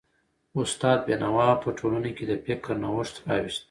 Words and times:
استاد 0.61 0.99
بينوا 1.07 1.49
په 1.63 1.69
ټولنه 1.77 2.09
کي 2.17 2.23
د 2.27 2.33
فکر 2.45 2.71
نوښت 2.83 3.15
راوست. 3.29 3.59